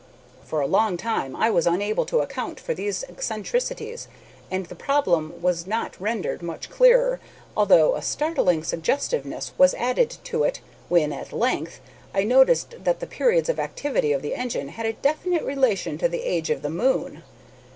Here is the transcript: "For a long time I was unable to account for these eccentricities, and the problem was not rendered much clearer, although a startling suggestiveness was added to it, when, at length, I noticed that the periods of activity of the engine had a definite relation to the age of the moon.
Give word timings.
"For 0.43 0.61
a 0.61 0.65
long 0.65 0.97
time 0.97 1.35
I 1.35 1.51
was 1.51 1.67
unable 1.67 2.07
to 2.07 2.21
account 2.21 2.59
for 2.59 2.73
these 2.73 3.03
eccentricities, 3.03 4.07
and 4.49 4.65
the 4.65 4.73
problem 4.73 5.35
was 5.43 5.67
not 5.67 5.95
rendered 6.01 6.41
much 6.41 6.71
clearer, 6.71 7.19
although 7.55 7.93
a 7.93 8.01
startling 8.01 8.63
suggestiveness 8.63 9.51
was 9.59 9.75
added 9.75 10.17
to 10.23 10.41
it, 10.43 10.59
when, 10.89 11.13
at 11.13 11.31
length, 11.31 11.81
I 12.15 12.23
noticed 12.23 12.83
that 12.83 12.99
the 12.99 13.05
periods 13.05 13.47
of 13.47 13.59
activity 13.59 14.11
of 14.11 14.23
the 14.23 14.33
engine 14.33 14.69
had 14.69 14.87
a 14.87 14.93
definite 14.93 15.43
relation 15.43 15.99
to 15.99 16.07
the 16.09 16.23
age 16.23 16.49
of 16.49 16.63
the 16.63 16.71
moon. 16.71 17.21